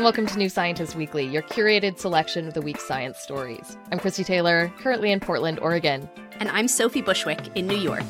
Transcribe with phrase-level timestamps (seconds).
[0.00, 3.76] and welcome to New Scientist Weekly, your curated selection of the week's science stories.
[3.92, 6.08] I'm Christie Taylor, currently in Portland, Oregon.
[6.38, 8.06] And I'm Sophie Bushwick in New York.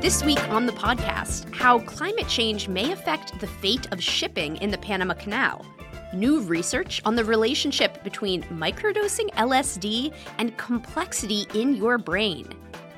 [0.00, 4.70] This week on the podcast, how climate change may affect the fate of shipping in
[4.70, 5.62] the Panama Canal.
[6.14, 12.48] New research on the relationship between microdosing LSD and complexity in your brain.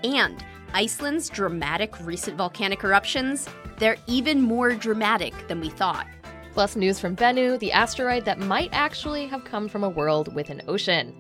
[0.05, 0.45] And
[0.75, 6.07] Iceland's dramatic recent volcanic eruptions, they're even more dramatic than we thought.
[6.53, 10.51] Plus, news from Bennu, the asteroid that might actually have come from a world with
[10.51, 11.15] an ocean.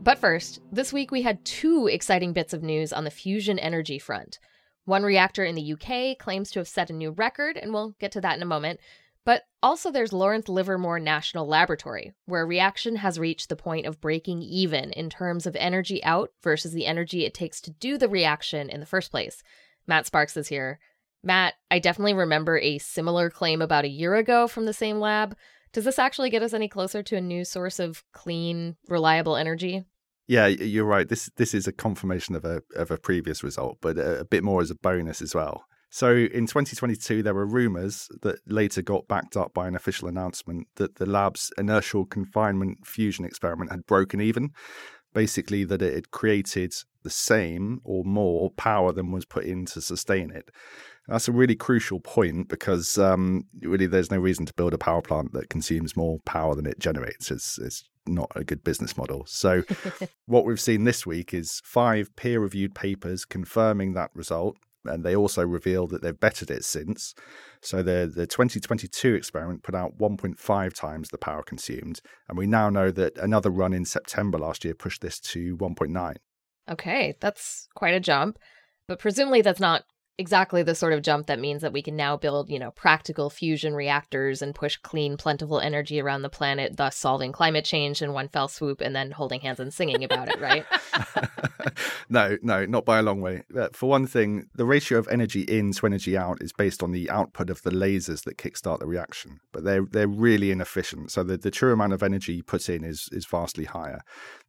[0.00, 3.98] But first, this week we had two exciting bits of news on the fusion energy
[3.98, 4.38] front.
[4.84, 8.12] One reactor in the UK claims to have set a new record, and we'll get
[8.12, 8.78] to that in a moment.
[9.26, 14.40] But also, there's Lawrence Livermore National Laboratory, where reaction has reached the point of breaking
[14.40, 18.70] even in terms of energy out versus the energy it takes to do the reaction
[18.70, 19.42] in the first place.
[19.84, 20.78] Matt Sparkes is here.
[21.24, 25.36] Matt, I definitely remember a similar claim about a year ago from the same lab.
[25.72, 29.86] Does this actually get us any closer to a new source of clean, reliable energy?
[30.28, 31.08] Yeah, you're right.
[31.08, 34.44] This this is a confirmation of a of a previous result, but a, a bit
[34.44, 35.64] more as a bonus as well.
[35.90, 40.66] So in 2022, there were rumors that later got backed up by an official announcement
[40.76, 44.50] that the lab's inertial confinement fusion experiment had broken even.
[45.14, 49.80] Basically, that it had created the same or more power than was put in to
[49.80, 50.50] sustain it.
[51.08, 55.00] That's a really crucial point because um, really there's no reason to build a power
[55.00, 57.30] plant that consumes more power than it generates.
[57.30, 59.24] It's, it's not a good business model.
[59.26, 59.62] So,
[60.26, 64.56] what we've seen this week is five peer reviewed papers confirming that result
[64.88, 67.14] and they also revealed that they've bettered it since.
[67.60, 72.70] So the the 2022 experiment put out 1.5 times the power consumed, and we now
[72.70, 76.16] know that another run in September last year pushed this to 1.9.
[76.68, 78.38] Okay, that's quite a jump.
[78.88, 79.84] But presumably that's not
[80.18, 83.28] exactly the sort of jump that means that we can now build, you know, practical
[83.28, 88.12] fusion reactors and push clean, plentiful energy around the planet, thus solving climate change in
[88.12, 90.64] one fell swoop and then holding hands and singing about it, right?
[92.08, 93.42] no, no, not by a long way.
[93.56, 96.92] Uh, for one thing, the ratio of energy in to energy out is based on
[96.92, 101.10] the output of the lasers that kickstart the reaction, but they're they're really inefficient.
[101.10, 104.00] So the, the true amount of energy you put in is is vastly higher.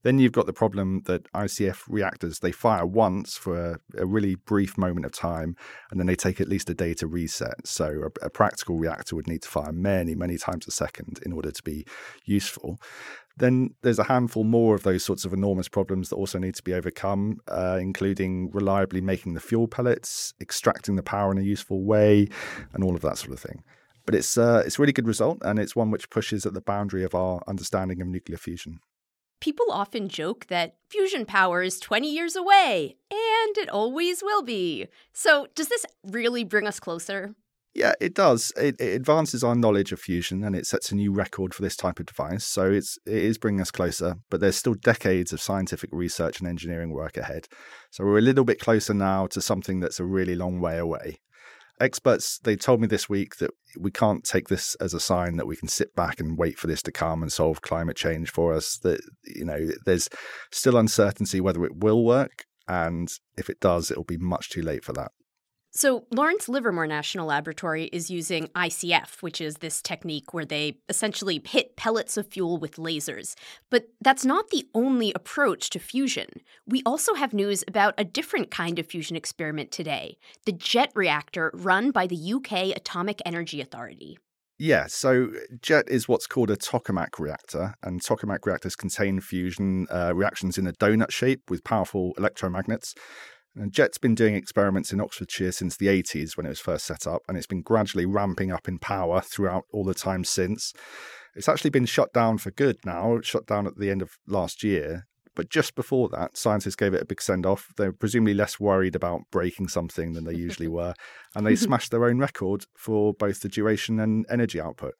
[0.03, 4.35] Then you've got the problem that ICF reactors they fire once for a, a really
[4.35, 5.55] brief moment of time,
[5.91, 7.67] and then they take at least a day to reset.
[7.67, 11.33] So a, a practical reactor would need to fire many, many times a second in
[11.33, 11.85] order to be
[12.25, 12.79] useful.
[13.37, 16.63] Then there's a handful more of those sorts of enormous problems that also need to
[16.63, 21.83] be overcome, uh, including reliably making the fuel pellets, extracting the power in a useful
[21.83, 22.27] way,
[22.73, 23.63] and all of that sort of thing.
[24.05, 26.61] But it's uh, it's a really good result, and it's one which pushes at the
[26.61, 28.79] boundary of our understanding of nuclear fusion.
[29.39, 34.87] People often joke that fusion power is 20 years away, and it always will be.
[35.13, 37.35] So, does this really bring us closer?
[37.77, 38.51] Yeah, it does.
[38.57, 41.75] It, it, advances our knowledge of fusion and it sets a new record for this
[41.75, 42.43] type of device.
[42.43, 46.49] So it's it is bringing us closer, but there's still decades of scientific research and
[46.49, 47.45] engineering work ahead.
[47.91, 51.19] So we're a little bit closer now to something that's a really long way away.
[51.79, 55.45] Experts they told me this week that we can't take this as a sign that
[55.45, 58.55] we can sit back and wait for this to come and solve climate change for
[58.55, 58.79] us.
[58.79, 60.09] That you know, there's
[60.51, 63.07] still uncertainty whether it will work, and
[63.37, 65.11] if it does, it'll be much too late for that.
[65.71, 71.41] So, Lawrence Livermore National Laboratory is using ICF, which is this technique where they essentially
[71.45, 73.35] hit pellets of fuel with lasers.
[73.69, 76.29] But that's not the only approach to fusion.
[76.65, 81.51] We also have news about a different kind of fusion experiment today the JET reactor
[81.53, 84.17] run by the UK Atomic Energy Authority.
[84.59, 85.29] Yeah, so
[85.61, 90.65] JET is what's called a tokamak reactor, and tokamak reactors contain fusion uh, reactions in
[90.65, 92.95] a donut shape with powerful electromagnets.
[93.59, 97.07] And JET's been doing experiments in Oxfordshire since the 80s when it was first set
[97.07, 100.73] up, and it's been gradually ramping up in power throughout all the time since.
[101.35, 104.63] It's actually been shut down for good now, shut down at the end of last
[104.63, 105.07] year.
[105.35, 107.71] But just before that, scientists gave it a big send off.
[107.77, 110.93] They were presumably less worried about breaking something than they usually were,
[111.35, 114.95] and they smashed their own record for both the duration and energy output.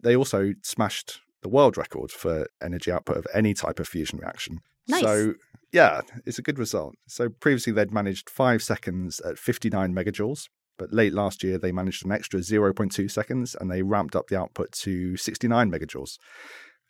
[0.00, 4.60] They also smashed the world record for energy output of any type of fusion reaction.
[4.86, 5.02] Nice.
[5.02, 5.34] So
[5.74, 6.94] Yeah, it's a good result.
[7.08, 10.44] So previously they'd managed five seconds at 59 megajoules,
[10.78, 14.38] but late last year they managed an extra 0.2 seconds and they ramped up the
[14.38, 16.16] output to 69 megajoules,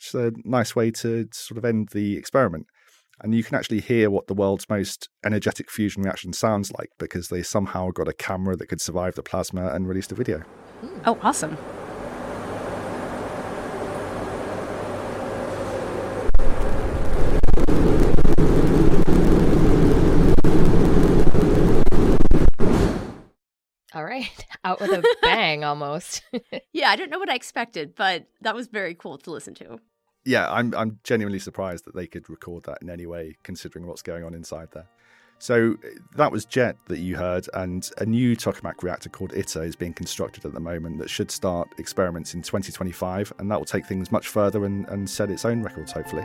[0.03, 2.67] is a nice way to sort of end the experiment.
[3.23, 7.29] And you can actually hear what the world's most energetic fusion reaction sounds like because
[7.29, 10.43] they somehow got a camera that could survive the plasma and released a video.
[11.07, 11.57] Oh, awesome.
[23.95, 26.23] All right, out with a bang almost.
[26.73, 29.79] Yeah, I don't know what I expected, but that was very cool to listen to.
[30.25, 34.03] Yeah, I'm I'm genuinely surprised that they could record that in any way, considering what's
[34.03, 34.89] going on inside there.
[35.39, 39.63] So uh, that was JET that you heard, and a new tokamak reactor called ITER
[39.65, 43.67] is being constructed at the moment that should start experiments in 2025, and that will
[43.67, 46.25] take things much further and, and set its own records, hopefully.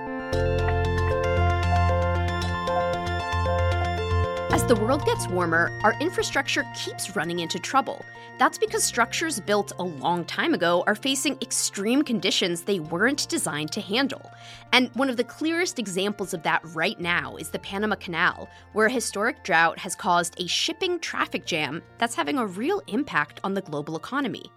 [4.60, 8.06] As the world gets warmer, our infrastructure keeps running into trouble.
[8.38, 13.72] That's because structures built a long time ago are facing extreme conditions they weren't designed
[13.72, 14.30] to handle.
[14.74, 18.88] And one of the clearest examples of that right now is the Panama Canal, where
[18.88, 23.54] a historic drought has caused a shipping traffic jam that's having a real impact on
[23.54, 24.52] the global economy.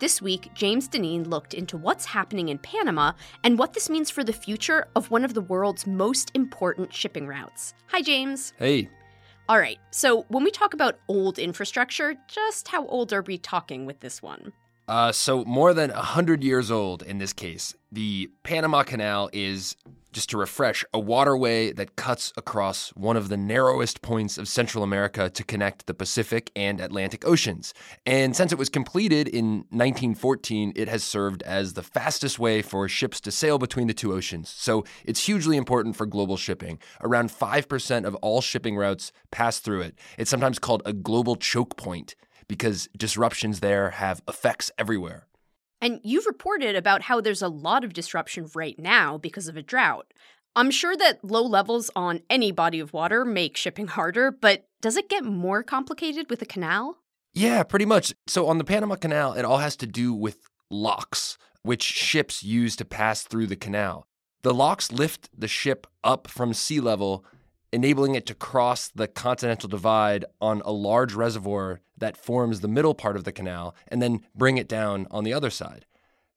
[0.00, 3.12] This week, James Dinneen looked into what's happening in Panama
[3.44, 7.28] and what this means for the future of one of the world's most important shipping
[7.28, 7.74] routes.
[7.86, 8.52] Hi, James.
[8.58, 8.90] Hey,
[9.46, 13.84] All right, so when we talk about old infrastructure, just how old are we talking
[13.84, 14.52] with this one?
[14.88, 17.74] uh, so more than 100 years old in this case.
[17.92, 19.76] The Panama Canal is,
[20.14, 24.82] just to refresh, a waterway that cuts across one of the narrowest points of Central
[24.82, 27.74] America to connect the Pacific and Atlantic Oceans.
[28.06, 32.88] And since it was completed in 1914, it has served as the fastest way for
[32.88, 34.48] ships to sail between the two oceans.
[34.48, 36.78] So it's hugely important for global shipping.
[37.02, 39.98] Around 5% of all shipping routes pass through it.
[40.16, 42.14] It's sometimes called a global choke point
[42.46, 45.26] because disruptions there have effects everywhere.
[45.84, 49.62] And you've reported about how there's a lot of disruption right now because of a
[49.62, 50.14] drought.
[50.56, 54.96] I'm sure that low levels on any body of water make shipping harder, but does
[54.96, 56.96] it get more complicated with a canal?
[57.34, 58.14] Yeah, pretty much.
[58.26, 62.76] So on the Panama Canal, it all has to do with locks, which ships use
[62.76, 64.06] to pass through the canal.
[64.42, 67.26] The locks lift the ship up from sea level,
[67.74, 72.94] enabling it to cross the continental divide on a large reservoir that forms the middle
[72.94, 75.84] part of the canal and then bring it down on the other side.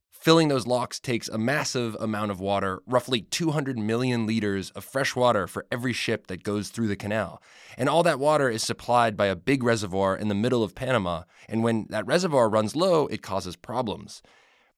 [0.09, 5.15] Filling those locks takes a massive amount of water, roughly 200 million liters of fresh
[5.15, 7.39] water for every ship that goes through the canal.
[7.77, 11.23] And all that water is supplied by a big reservoir in the middle of Panama.
[11.47, 14.23] And when that reservoir runs low, it causes problems.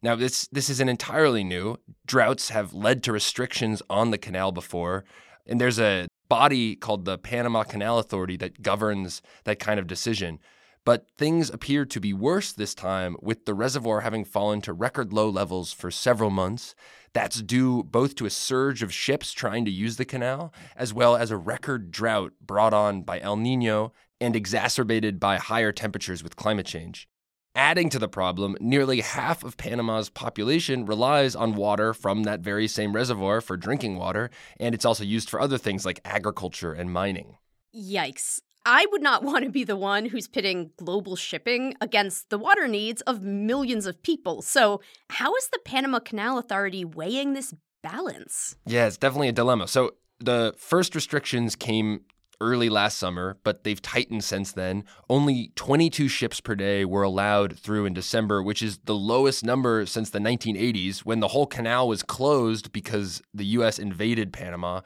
[0.02, 1.78] Now, this, this isn't entirely new.
[2.06, 5.06] Droughts have led to restrictions on the canal before.
[5.48, 10.40] And there's a body called the Panama Canal Authority that governs that kind of decision.
[10.86, 15.12] But things appear to be worse this time, with the reservoir having fallen to record
[15.12, 16.74] low levels for several months.
[17.14, 21.16] That's due both to a surge of ships trying to use the canal, as well
[21.16, 23.92] as a record drought brought on by El Nino
[24.22, 27.08] and exacerbated by higher temperatures with climate change.
[27.56, 32.68] Adding to the problem, nearly half of Panama's population relies on water from that very
[32.68, 34.30] same reservoir for drinking water,
[34.60, 37.38] and it's also used for other things like agriculture and mining.
[37.76, 38.40] Yikes.
[38.66, 42.68] I would not want to be the one who's pitting global shipping against the water
[42.68, 44.42] needs of millions of people.
[44.44, 48.56] So, how is the Panama Canal Authority weighing this balance?
[48.66, 49.68] Yeah, it's definitely a dilemma.
[49.68, 52.02] So the first restrictions came
[52.42, 54.84] early last summer, but they've tightened since then.
[55.10, 59.86] Only 22 ships per day were allowed through in December, which is the lowest number
[59.86, 64.82] since the 1980s when the whole canal was closed because the US invaded Panama.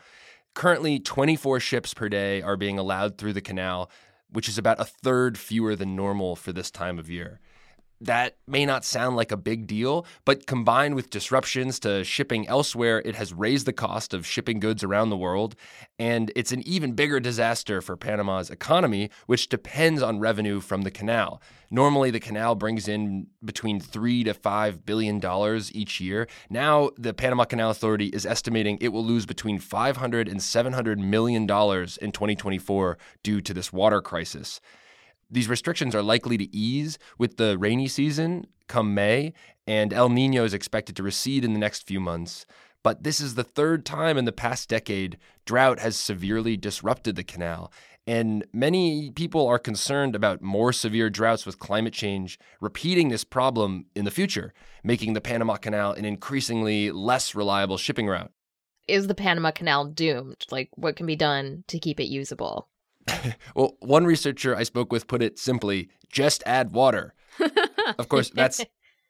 [0.55, 3.89] Currently, 24 ships per day are being allowed through the canal,
[4.29, 7.39] which is about a third fewer than normal for this time of year.
[8.03, 13.01] That may not sound like a big deal, but combined with disruptions to shipping elsewhere,
[13.05, 15.55] it has raised the cost of shipping goods around the world.
[15.97, 20.91] And it's an even bigger disaster for Panama's economy, which depends on revenue from the
[20.91, 21.41] canal.
[21.71, 26.27] Normally, the canal brings in between three to five billion dollars each year.
[26.49, 31.47] Now, the Panama Canal Authority is estimating it will lose between 500 and 700 million
[31.47, 34.59] dollars in 2024 due to this water crisis.
[35.29, 39.33] These restrictions are likely to ease with the rainy season come May,
[39.67, 42.45] and El Nino is expected to recede in the next few months.
[42.81, 47.23] But this is the third time in the past decade drought has severely disrupted the
[47.23, 47.71] canal.
[48.05, 53.85] And many people are concerned about more severe droughts with climate change repeating this problem
[53.95, 54.53] in the future,
[54.83, 58.31] making the Panama Canal an increasingly less reliable shipping route.
[58.87, 60.45] is the Panama Canal doomed?
[60.51, 62.67] Like, what can be done to keep it usable?
[63.55, 67.13] well, one researcher I spoke with put it simply just add water.
[67.97, 68.63] of course, that's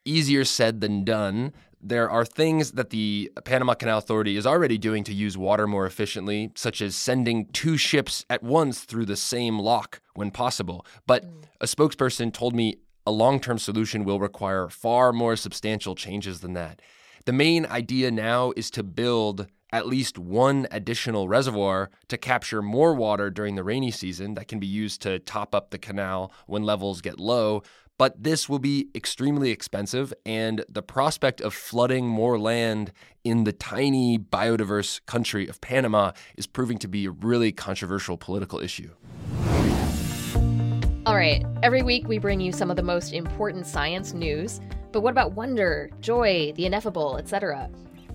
[0.05, 1.53] easier said than done.
[1.85, 5.85] There are things that the Panama Canal Authority is already doing to use water more
[5.85, 10.85] efficiently, such as sending two ships at once through the same lock when possible.
[11.05, 11.43] But mm.
[11.59, 16.53] a spokesperson told me a long term solution will require far more substantial changes than
[16.53, 16.81] that.
[17.25, 22.94] The main idea now is to build at least one additional reservoir to capture more
[22.94, 26.63] water during the rainy season that can be used to top up the canal when
[26.63, 27.63] levels get low.
[27.98, 32.92] But this will be extremely expensive, and the prospect of flooding more land
[33.24, 38.60] in the tiny biodiverse country of Panama is proving to be a really controversial political
[38.60, 38.89] issue.
[41.06, 44.60] All right, every week we bring you some of the most important science news.
[44.93, 47.69] But what about wonder, joy, the ineffable, etc.?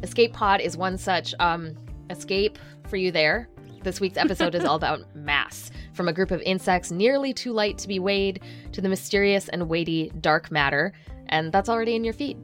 [0.05, 1.75] Escape Pod is one such um
[2.09, 2.57] escape
[2.89, 3.49] for you there.
[3.83, 7.79] This week's episode is all about mass, from a group of insects nearly too light
[7.79, 8.43] to be weighed
[8.73, 10.93] to the mysterious and weighty dark matter,
[11.27, 12.39] and that's already in your feed.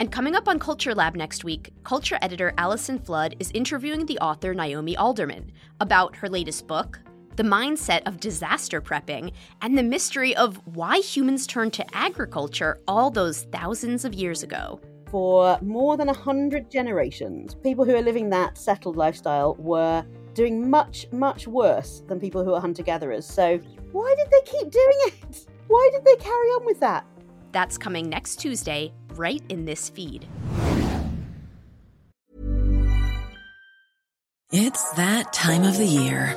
[0.00, 4.18] And coming up on Culture Lab next week, culture editor Alison Flood is interviewing the
[4.18, 7.00] author Naomi Alderman about her latest book,
[7.36, 13.10] the mindset of disaster prepping, and the mystery of why humans turned to agriculture all
[13.10, 14.80] those thousands of years ago
[15.14, 20.68] for more than a hundred generations, people who are living that settled lifestyle were doing
[20.68, 23.24] much, much worse than people who are hunter gatherers.
[23.24, 23.60] So,
[23.92, 25.46] why did they keep doing it?
[25.68, 27.06] Why did they carry on with that?
[27.52, 30.26] That's coming next Tuesday, right in this feed.
[34.50, 36.36] It's that time of the year.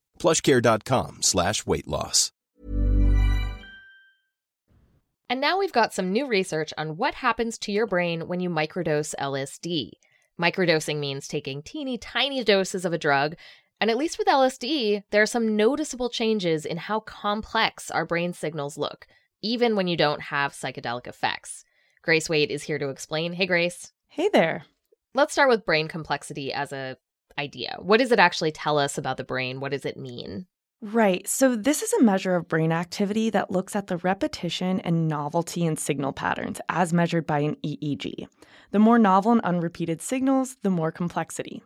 [0.21, 2.31] plushcare.com slash weight loss.
[5.29, 8.49] And now we've got some new research on what happens to your brain when you
[8.49, 9.91] microdose LSD.
[10.39, 13.35] Microdosing means taking teeny tiny doses of a drug,
[13.79, 18.33] and at least with LSD, there are some noticeable changes in how complex our brain
[18.33, 19.07] signals look,
[19.41, 21.63] even when you don't have psychedelic effects.
[22.01, 23.31] Grace Wade is here to explain.
[23.31, 23.93] Hey, Grace.
[24.09, 24.65] Hey there.
[25.13, 26.97] Let's start with brain complexity as a
[27.37, 27.77] idea.
[27.79, 29.59] What does it actually tell us about the brain?
[29.59, 30.47] What does it mean?
[30.83, 31.27] Right.
[31.27, 35.63] So, this is a measure of brain activity that looks at the repetition and novelty
[35.63, 38.27] in signal patterns as measured by an EEG.
[38.71, 41.61] The more novel and unrepeated signals, the more complexity.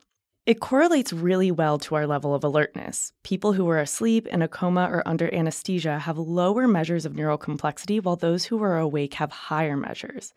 [0.46, 3.14] It correlates really well to our level of alertness.
[3.24, 7.38] People who are asleep, in a coma, or under anesthesia have lower measures of neural
[7.38, 10.34] complexity, while those who are awake have higher measures.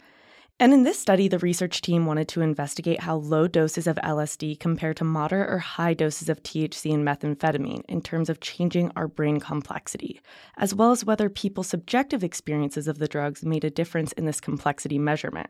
[0.60, 4.58] And in this study, the research team wanted to investigate how low doses of LSD
[4.58, 9.06] compare to moderate or high doses of THC and methamphetamine in terms of changing our
[9.06, 10.20] brain complexity,
[10.56, 14.40] as well as whether people's subjective experiences of the drugs made a difference in this
[14.40, 15.48] complexity measurement.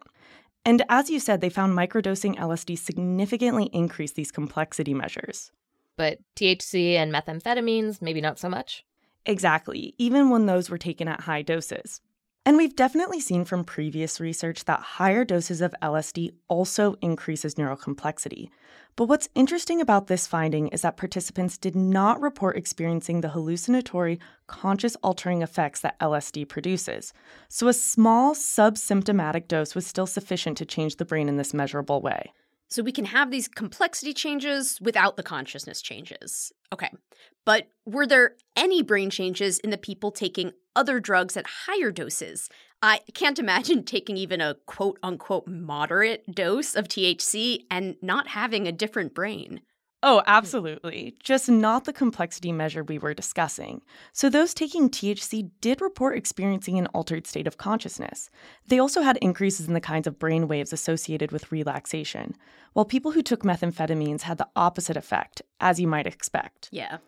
[0.67, 5.53] And as you said, they found microdosing LSD significantly increased these complexity measures.
[5.97, 8.85] But THC and methamphetamines, maybe not so much?
[9.25, 12.03] Exactly, even when those were taken at high doses.
[12.49, 17.77] And we've definitely seen from previous research that higher doses of LSD also increases neural
[17.77, 18.51] complexity.
[18.97, 24.19] But what's interesting about this finding is that participants did not report experiencing the hallucinatory,
[24.47, 27.13] conscious altering effects that LSD produces.
[27.51, 32.01] So a small subsymptomatic dose was still sufficient to change the brain in this measurable
[32.01, 32.33] way.
[32.69, 36.53] So we can have these complexity changes without the consciousness changes.
[36.73, 36.91] Okay.
[37.47, 42.51] But were there any brain changes in the people taking other drugs at higher doses?
[42.83, 48.69] I can't imagine taking even a quote unquote moderate dose of THC and not having
[48.69, 49.63] a different brain.
[50.03, 50.25] Oh, hmm.
[50.27, 51.17] absolutely.
[51.23, 53.83] Just not the complexity measure we were discussing.
[54.13, 58.31] So, those taking THC did report experiencing an altered state of consciousness.
[58.67, 62.35] They also had increases in the kinds of brain waves associated with relaxation,
[62.73, 66.69] while people who took methamphetamines had the opposite effect, as you might expect.
[66.71, 66.99] Yeah.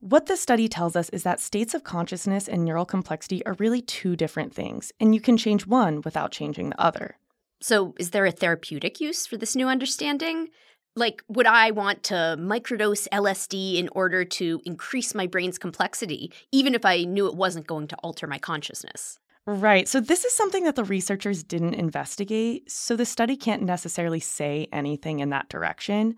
[0.00, 3.80] What this study tells us is that states of consciousness and neural complexity are really
[3.80, 7.18] two different things, and you can change one without changing the other.
[7.60, 10.48] So, is there a therapeutic use for this new understanding?
[10.94, 16.74] Like, would I want to microdose LSD in order to increase my brain's complexity, even
[16.74, 19.18] if I knew it wasn't going to alter my consciousness?
[19.46, 19.88] Right.
[19.88, 22.70] So, this is something that the researchers didn't investigate.
[22.70, 26.16] So, the study can't necessarily say anything in that direction.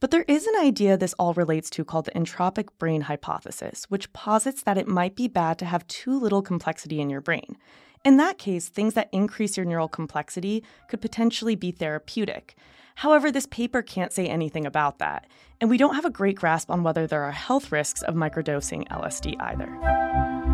[0.00, 4.12] But there is an idea this all relates to called the entropic brain hypothesis, which
[4.12, 7.56] posits that it might be bad to have too little complexity in your brain.
[8.04, 12.54] In that case, things that increase your neural complexity could potentially be therapeutic.
[12.96, 15.26] However, this paper can't say anything about that,
[15.60, 18.86] and we don't have a great grasp on whether there are health risks of microdosing
[18.88, 20.53] LSD either.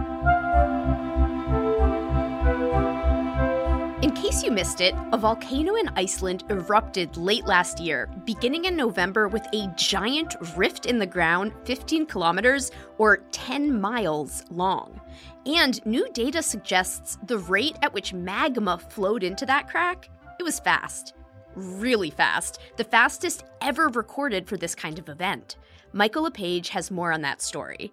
[4.31, 9.27] Case you missed it, a volcano in Iceland erupted late last year, beginning in November
[9.27, 15.01] with a giant rift in the ground 15 kilometers or 10 miles long.
[15.47, 20.09] And new data suggests the rate at which magma flowed into that crack,
[20.39, 21.15] it was fast.
[21.57, 22.61] Really fast.
[22.77, 25.57] The fastest ever recorded for this kind of event.
[25.93, 27.93] Michael Le Page has more on that story.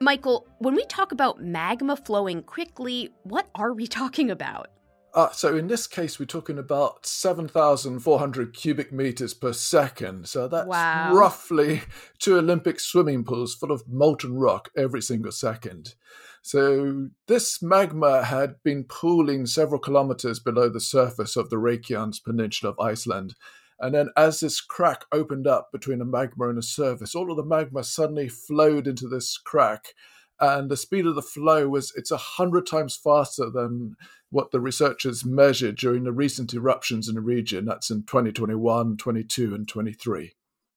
[0.00, 4.70] Michael, when we talk about magma flowing quickly, what are we talking about?
[5.18, 10.28] Uh, so in this case, we're talking about 7,400 cubic meters per second.
[10.28, 11.12] So that's Wow.
[11.12, 11.82] roughly
[12.20, 15.96] two Olympic swimming pools full of molten rock every single second.
[16.42, 22.70] So this magma had been pooling several kilometers below the surface of the Reykjanes Peninsula
[22.74, 23.34] of Iceland.
[23.80, 27.36] And then as this crack opened up between the magma and the surface, all of
[27.36, 29.94] the magma suddenly flowed into this crack.
[30.40, 33.96] And the speed of the flow was, it's a hundred times faster than
[34.30, 37.64] what the researchers measured during the recent eruptions in the region.
[37.64, 40.34] That's in 2021, 22, and 23.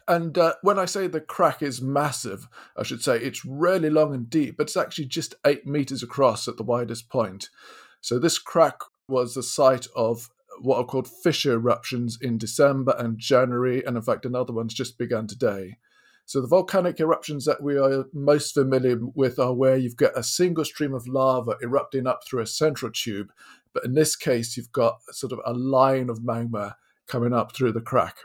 [0.07, 4.13] And uh, when I say the crack is massive, I should say it's really long
[4.13, 7.49] and deep, but it's actually just eight meters across at the widest point.
[8.01, 13.17] So this crack was the site of what are called fissure eruptions in December and
[13.17, 15.77] January, and in fact, another one's just begun today.
[16.31, 20.23] So the volcanic eruptions that we are most familiar with are where you've got a
[20.23, 23.33] single stream of lava erupting up through a central tube,
[23.73, 27.73] but in this case, you've got sort of a line of magma coming up through
[27.73, 28.19] the crack.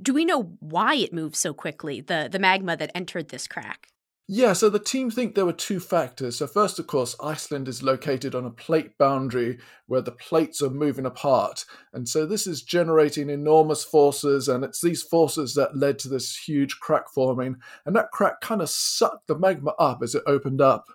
[0.00, 3.91] Do we know why it moved so quickly, the, the magma that entered this crack?
[4.34, 6.38] Yeah, so the team think there were two factors.
[6.38, 10.70] So, first, of course, Iceland is located on a plate boundary where the plates are
[10.70, 11.66] moving apart.
[11.92, 16.34] And so, this is generating enormous forces, and it's these forces that led to this
[16.34, 17.56] huge crack forming.
[17.84, 20.86] And that crack kind of sucked the magma up as it opened up.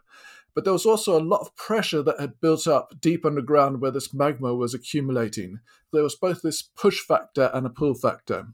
[0.55, 3.91] But there was also a lot of pressure that had built up deep underground where
[3.91, 5.59] this magma was accumulating.
[5.93, 8.47] There was both this push factor and a pull factor.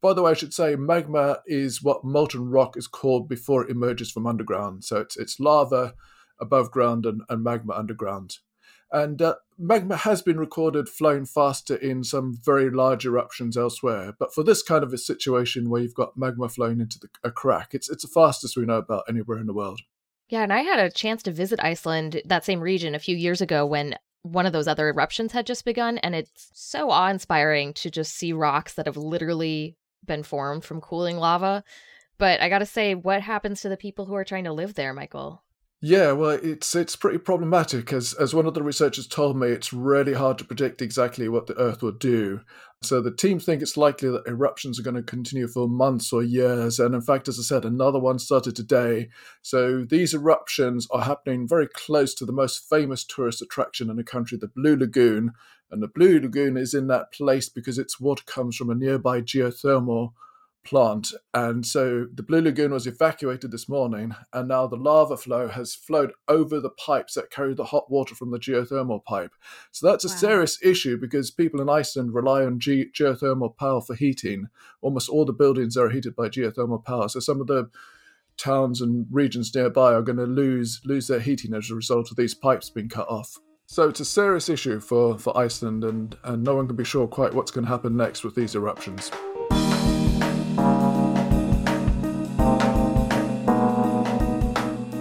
[0.00, 3.70] By the way, I should say magma is what molten rock is called before it
[3.70, 4.84] emerges from underground.
[4.84, 5.94] So it's it's lava
[6.40, 8.38] above ground and, and magma underground.
[8.92, 14.14] And uh, magma has been recorded flowing faster in some very large eruptions elsewhere.
[14.18, 17.30] But for this kind of a situation where you've got magma flowing into the, a
[17.30, 19.80] crack, it's it's the fastest we know about anywhere in the world.
[20.28, 23.40] Yeah, and I had a chance to visit Iceland, that same region, a few years
[23.40, 25.98] ago when one of those other eruptions had just begun.
[25.98, 30.80] And it's so awe inspiring to just see rocks that have literally been formed from
[30.80, 31.64] cooling lava.
[32.18, 34.74] But I got to say, what happens to the people who are trying to live
[34.74, 35.42] there, Michael?
[35.82, 39.72] Yeah, well, it's it's pretty problematic as as one of the researchers told me, it's
[39.72, 42.42] really hard to predict exactly what the Earth will do.
[42.82, 46.22] So the team think it's likely that eruptions are going to continue for months or
[46.22, 49.08] years, and in fact, as I said, another one started today.
[49.40, 54.04] So these eruptions are happening very close to the most famous tourist attraction in the
[54.04, 55.32] country, the Blue Lagoon,
[55.70, 59.22] and the Blue Lagoon is in that place because its water comes from a nearby
[59.22, 60.12] geothermal
[60.64, 61.12] plant.
[61.32, 65.74] And so the Blue Lagoon was evacuated this morning, and now the lava flow has
[65.74, 69.32] flowed over the pipes that carry the hot water from the geothermal pipe.
[69.72, 70.16] So that's a Wow.
[70.16, 74.48] serious issue because people in Iceland rely on ge- geothermal power for heating.
[74.82, 77.08] Almost all the buildings are heated by geothermal power.
[77.08, 77.70] So some of the
[78.36, 82.16] towns and regions nearby are going to lose lose their heating as a result of
[82.16, 83.38] these pipes being cut off.
[83.66, 87.06] So it's a serious issue for, for Iceland, and, and no one can be sure
[87.06, 89.12] quite what's going to happen next with these eruptions.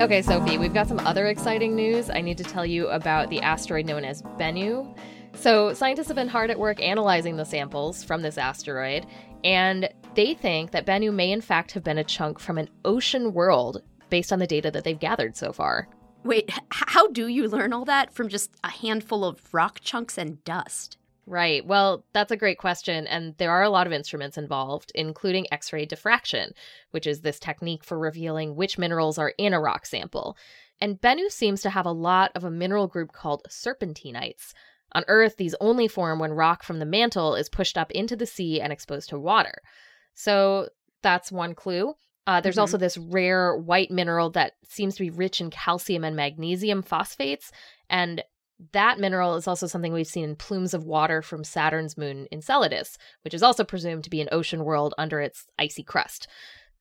[0.02, 2.10] Okay, Sophie, we've got some other exciting news.
[2.10, 4.98] I need to tell you about the asteroid known as Bennu.
[5.34, 9.06] So, scientists have been hard at work analyzing the samples from this asteroid,
[9.44, 13.34] and they think that Bennu may, in fact, have been a chunk from an ocean
[13.34, 15.90] world based on the data that they've gathered so far.
[16.24, 20.42] Wait, how do you learn all that from just a handful of rock chunks and
[20.46, 20.98] dust?
[21.30, 21.64] Right.
[21.64, 23.06] Well, that's a great question.
[23.06, 26.54] And there are a lot of instruments involved, including X ray diffraction,
[26.90, 30.36] which is this technique for revealing which minerals are in a rock sample.
[30.82, 34.54] And Bennu seems to have a lot of a mineral group called serpentinites.
[34.94, 38.26] On Earth, these only form when rock from the mantle is pushed up into the
[38.26, 39.62] sea and exposed to water.
[40.16, 40.70] So
[41.04, 41.94] that's one clue.
[42.26, 42.62] Uh, there's mm-hmm.
[42.62, 47.52] also this rare white mineral that seems to be rich in calcium and magnesium phosphates.
[47.88, 48.24] And
[48.74, 52.98] that mineral is also something we've seen in plumes of water from Saturn's moon Enceladus,
[53.24, 56.28] which is also presumed to be an ocean world under its icy crust.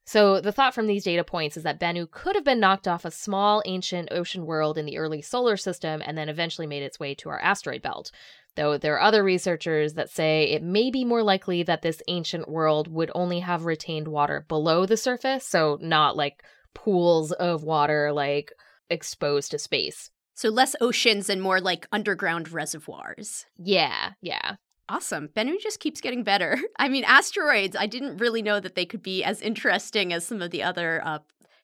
[0.04, 3.04] So, the thought from these data points is that Bennu could have been knocked off
[3.04, 6.98] a small ancient ocean world in the early solar system and then eventually made its
[6.98, 8.10] way to our asteroid belt.
[8.56, 12.48] Though there are other researchers that say it may be more likely that this ancient
[12.48, 16.42] world would only have retained water below the surface, so not like
[16.74, 18.50] pools of water like
[18.88, 20.10] exposed to space.
[20.38, 23.46] So less oceans and more like underground reservoirs.
[23.56, 24.54] Yeah, yeah.
[24.88, 25.30] Awesome.
[25.36, 26.60] Bennu just keeps getting better.
[26.78, 30.40] I mean, asteroids, I didn't really know that they could be as interesting as some
[30.40, 31.18] of the other uh,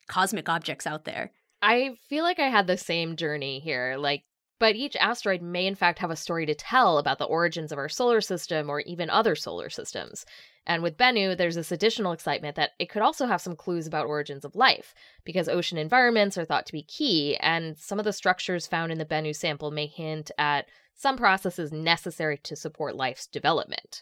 [0.09, 1.31] cosmic objects out there.
[1.61, 3.95] I feel like I had the same journey here.
[3.97, 4.25] Like,
[4.59, 7.77] but each asteroid may in fact have a story to tell about the origins of
[7.77, 10.25] our solar system or even other solar systems.
[10.65, 14.07] And with Bennu, there's this additional excitement that it could also have some clues about
[14.07, 18.13] origins of life, because ocean environments are thought to be key, and some of the
[18.13, 20.65] structures found in the Bennu sample may hint at
[20.95, 24.01] some processes necessary to support life's development.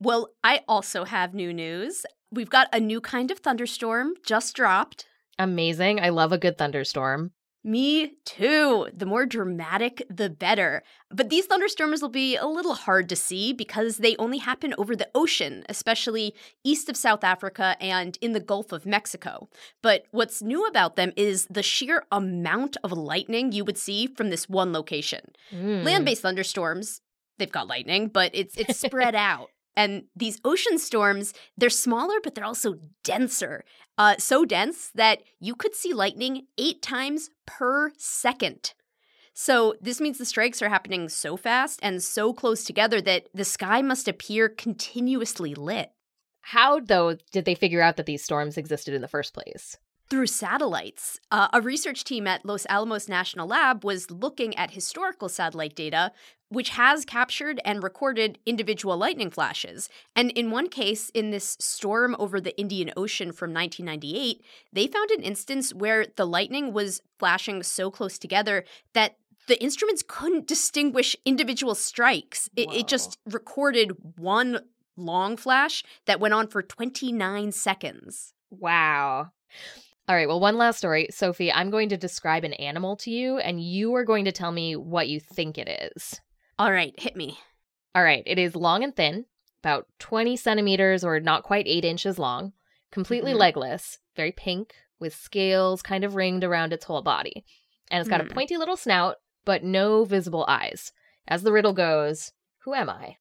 [0.00, 2.06] Well, I also have new news.
[2.32, 5.06] We've got a new kind of thunderstorm just dropped.
[5.38, 6.00] Amazing.
[6.00, 7.32] I love a good thunderstorm.
[7.62, 8.88] Me too.
[8.94, 10.82] The more dramatic, the better.
[11.10, 14.96] But these thunderstorms will be a little hard to see because they only happen over
[14.96, 19.50] the ocean, especially east of South Africa and in the Gulf of Mexico.
[19.82, 24.30] But what's new about them is the sheer amount of lightning you would see from
[24.30, 25.32] this one location.
[25.52, 25.84] Mm.
[25.84, 27.02] Land-based thunderstorms,
[27.38, 29.50] they've got lightning, but it's it's spread out.
[29.76, 33.64] And these ocean storms, they're smaller, but they're also denser.
[33.96, 38.74] Uh, so dense that you could see lightning eight times per second.
[39.32, 43.44] So, this means the strikes are happening so fast and so close together that the
[43.44, 45.92] sky must appear continuously lit.
[46.42, 49.78] How, though, did they figure out that these storms existed in the first place?
[50.10, 51.20] through satellites.
[51.30, 56.10] Uh, a research team at Los Alamos National Lab was looking at historical satellite data,
[56.50, 59.88] which has captured and recorded individual lightning flashes.
[60.14, 65.10] And in one case, in this storm over the Indian Ocean from 1998, they found
[65.12, 71.16] an instance where the lightning was flashing so close together that the instruments couldn't distinguish
[71.24, 72.50] individual strikes.
[72.56, 74.60] It, it just recorded one
[74.96, 78.34] long flash that went on for 29 seconds.
[78.50, 79.30] Wow.
[80.08, 81.06] All right, well, one last story.
[81.10, 84.50] Sophie, I'm going to describe an animal to you, and you are going to tell
[84.50, 86.20] me what you think it is.
[86.60, 87.38] All right, hit me.
[87.94, 89.24] All right, it is long and thin,
[89.62, 92.52] about 20 centimeters or not quite eight inches long,
[92.92, 93.40] completely mm-hmm.
[93.40, 97.46] legless, very pink, with scales kind of ringed around its whole body.
[97.90, 98.24] And it's got mm.
[98.24, 98.34] a hmm.
[98.34, 100.92] pointy little snout, but no visible eyes.
[101.26, 103.16] As the riddle goes, who am I?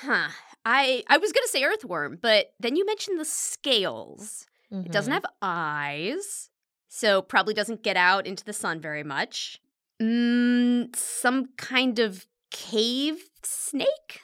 [0.00, 0.30] Huh.
[0.64, 4.46] I I was going to say earthworm, but then you mentioned the scales.
[4.72, 4.86] Mm-hmm.
[4.86, 5.22] It doesn't mm-hmm.
[5.22, 6.48] have eyes,
[6.88, 9.60] so probably doesn't get out into the sun very much.
[10.00, 14.20] Mm, some kind of cave snake?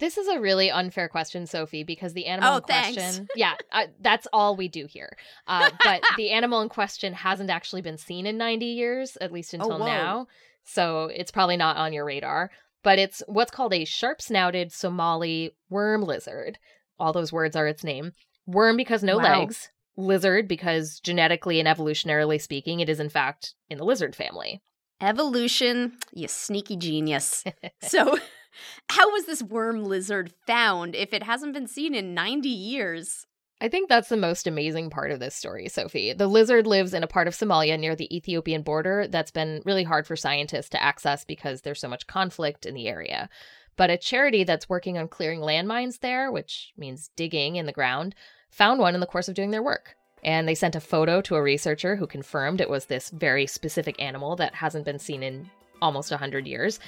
[0.00, 3.86] This is a really unfair question, Sophie, because the animal oh, in question, yeah, uh,
[4.00, 5.16] that's all we do here.
[5.46, 9.54] Uh, but the animal in question hasn't actually been seen in 90 years, at least
[9.54, 10.26] oh, until oh, now.
[10.64, 12.50] So it's probably not on your radar.
[12.84, 16.58] But it's what's called a sharp snouted Somali worm lizard.
[16.98, 18.12] All those words are its name.
[18.46, 19.40] Worm because no wow.
[19.40, 24.62] legs, lizard because genetically and evolutionarily speaking, it is in fact in the lizard family.
[25.00, 27.44] Evolution, you sneaky genius.
[27.82, 28.18] so,
[28.90, 33.26] how was this worm lizard found if it hasn't been seen in 90 years?
[33.60, 36.12] I think that's the most amazing part of this story, Sophie.
[36.12, 39.82] The lizard lives in a part of Somalia near the Ethiopian border that's been really
[39.82, 43.28] hard for scientists to access because there's so much conflict in the area.
[43.76, 48.14] But a charity that's working on clearing landmines there, which means digging in the ground,
[48.50, 49.96] found one in the course of doing their work.
[50.24, 54.00] And they sent a photo to a researcher who confirmed it was this very specific
[54.00, 55.50] animal that hasn't been seen in
[55.80, 56.80] almost 100 years.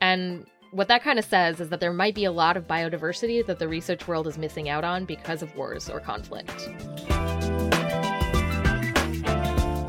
[0.00, 3.44] And what that kind of says is that there might be a lot of biodiversity
[3.46, 6.68] that the research world is missing out on because of wars or conflict.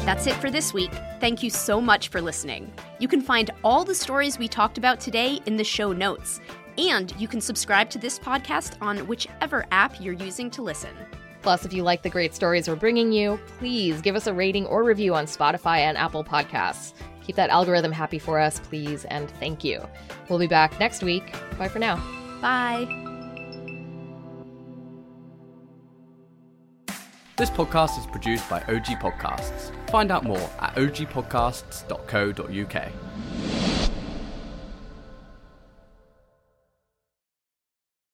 [0.05, 0.91] That's it for this week.
[1.19, 2.71] Thank you so much for listening.
[2.97, 6.39] You can find all the stories we talked about today in the show notes.
[6.77, 10.95] And you can subscribe to this podcast on whichever app you're using to listen.
[11.41, 14.65] Plus, if you like the great stories we're bringing you, please give us a rating
[14.65, 16.93] or review on Spotify and Apple Podcasts.
[17.23, 19.81] Keep that algorithm happy for us, please, and thank you.
[20.29, 21.33] We'll be back next week.
[21.57, 21.95] Bye for now.
[22.41, 22.87] Bye.
[27.37, 29.71] This podcast is produced by OG Podcasts.
[29.89, 33.68] Find out more at ogpodcasts.co.uk.